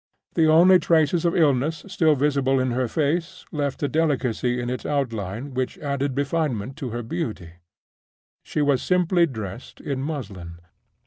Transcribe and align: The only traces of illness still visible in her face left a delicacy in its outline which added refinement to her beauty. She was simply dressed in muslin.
The 0.33 0.47
only 0.47 0.79
traces 0.79 1.25
of 1.25 1.35
illness 1.35 1.85
still 1.87 2.15
visible 2.15 2.59
in 2.59 2.71
her 2.71 2.87
face 2.87 3.45
left 3.51 3.83
a 3.83 3.87
delicacy 3.87 4.59
in 4.59 4.67
its 4.67 4.83
outline 4.83 5.53
which 5.53 5.77
added 5.77 6.17
refinement 6.17 6.75
to 6.77 6.89
her 6.89 7.03
beauty. 7.03 7.51
She 8.41 8.63
was 8.63 8.81
simply 8.81 9.27
dressed 9.27 9.79
in 9.79 10.01
muslin. 10.01 10.57